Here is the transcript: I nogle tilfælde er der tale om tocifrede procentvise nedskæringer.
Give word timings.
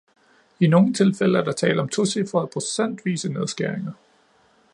I 0.59 0.67
nogle 0.67 0.93
tilfælde 0.93 1.39
er 1.39 1.43
der 1.43 1.51
tale 1.51 1.81
om 1.81 1.89
tocifrede 1.89 2.47
procentvise 2.53 3.33
nedskæringer. 3.33 3.91